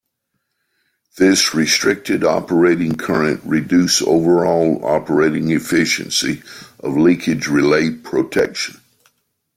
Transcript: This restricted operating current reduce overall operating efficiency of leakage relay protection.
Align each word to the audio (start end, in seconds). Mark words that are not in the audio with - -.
This 1.19 1.53
restricted 1.53 2.23
operating 2.23 2.95
current 2.95 3.39
reduce 3.45 4.01
overall 4.01 4.83
operating 4.83 5.51
efficiency 5.51 6.41
of 6.79 6.97
leakage 6.97 7.45
relay 7.47 7.91
protection. 7.91 8.81